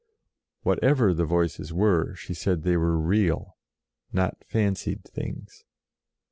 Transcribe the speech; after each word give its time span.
Whatever 0.63 1.13
the 1.13 1.25
Voices 1.25 1.71
were, 1.71 2.15
she 2.15 2.33
said 2.33 2.63
they 2.63 2.75
were 2.75 2.97
real, 2.97 3.55
not 4.11 4.43
fancied 4.47 5.03
things. 5.03 5.63